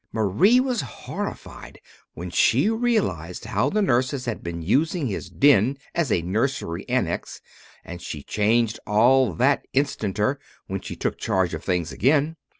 [0.11, 1.79] Marie was horrified
[2.15, 7.39] when she realized how the nurses had been using his den as a nursery annex
[7.85, 12.35] and she changed all that instanter, when she took charge of things again.